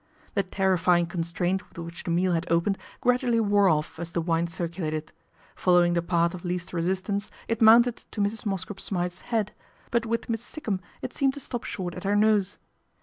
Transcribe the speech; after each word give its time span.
The 0.33 0.41
terrifying 0.41 1.05
constraint 1.05 1.69
with 1.69 1.77
which 1.77 2.05
the 2.05 2.09
meal 2.09 2.33
had 2.33 2.51
opened 2.51 2.79
gradually 3.01 3.39
wore 3.39 3.69
off 3.69 3.99
as 3.99 4.13
the 4.13 4.19
wine 4.19 4.47
circu 4.47 4.81
lated. 4.91 5.09
Following 5.55 5.93
the 5.93 6.01
path 6.01 6.33
of 6.33 6.43
least 6.43 6.73
resistance, 6.73 7.29
it 7.47 7.61
mounted 7.61 7.97
to 8.09 8.19
Mrs. 8.19 8.43
Mosscrop 8.43 8.79
Smythe's 8.79 9.21
head; 9.21 9.53
but 9.91 10.07
with 10.07 10.27
Miss 10.27 10.41
Sikkum 10.41 10.79
it 11.03 11.13
seemed 11.13 11.35
to 11.35 11.39
stop 11.39 11.65
short 11.65 11.93
at 11.93 12.03
her 12.03 12.15
nose. 12.15 12.57